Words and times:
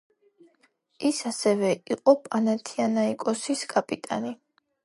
ის 1.09 1.19
ასევე 1.33 1.69
იყო 1.97 2.15
„პანათინაიკოსის“ 2.23 3.65
კაპიტანი. 3.75 4.35